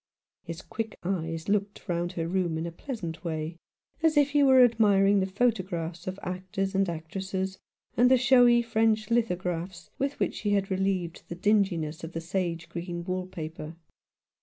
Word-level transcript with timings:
His 0.41 0.63
quick 0.63 0.97
eyes 1.03 1.47
looked 1.47 1.87
round 1.87 2.13
her 2.13 2.27
room 2.27 2.57
in 2.57 2.65
a 2.65 2.71
pleasant 2.71 3.23
way, 3.23 3.57
as 4.01 4.17
if 4.17 4.31
he 4.31 4.41
were 4.41 4.63
admiring 4.65 5.19
the 5.19 5.27
photo 5.27 5.61
graphs 5.61 6.07
of 6.07 6.19
actors 6.23 6.73
and 6.73 6.89
actresses, 6.89 7.59
and 7.95 8.09
the 8.09 8.17
showy 8.17 8.63
French 8.63 9.11
lithographs 9.11 9.91
with 9.99 10.19
which 10.19 10.33
she 10.33 10.53
had 10.53 10.71
relieved 10.71 11.21
the 11.29 11.35
dinginess 11.35 12.03
of 12.03 12.13
the 12.13 12.19
sage 12.21 12.67
green 12.67 13.03
wall 13.03 13.27
paper. 13.27 13.75